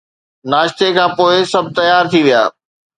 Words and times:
ناشتي 0.51 0.87
کان 0.95 1.09
پوءِ 1.17 1.33
سڀ 1.51 1.65
تيار 1.77 2.03
ٿي 2.11 2.19
ويا 2.25 2.41